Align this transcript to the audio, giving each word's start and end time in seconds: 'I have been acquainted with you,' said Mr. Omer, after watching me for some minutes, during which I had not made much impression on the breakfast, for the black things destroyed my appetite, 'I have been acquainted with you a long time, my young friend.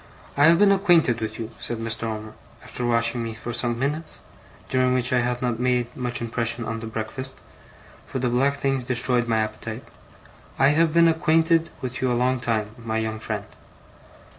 'I 0.35 0.45
have 0.45 0.57
been 0.57 0.71
acquainted 0.71 1.21
with 1.21 1.37
you,' 1.37 1.51
said 1.59 1.77
Mr. 1.77 2.05
Omer, 2.07 2.33
after 2.63 2.83
watching 2.87 3.21
me 3.21 3.35
for 3.35 3.53
some 3.53 3.77
minutes, 3.77 4.21
during 4.67 4.95
which 4.95 5.13
I 5.13 5.19
had 5.21 5.43
not 5.43 5.59
made 5.59 5.95
much 5.95 6.21
impression 6.21 6.65
on 6.65 6.79
the 6.79 6.87
breakfast, 6.87 7.39
for 8.07 8.17
the 8.17 8.27
black 8.27 8.55
things 8.57 8.83
destroyed 8.83 9.27
my 9.27 9.37
appetite, 9.43 9.83
'I 10.57 10.69
have 10.69 10.91
been 10.91 11.07
acquainted 11.07 11.69
with 11.83 12.01
you 12.01 12.11
a 12.11 12.17
long 12.17 12.39
time, 12.39 12.71
my 12.83 12.97
young 12.97 13.19
friend. 13.19 13.45